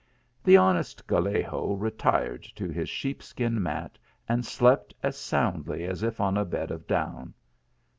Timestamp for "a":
6.37-6.43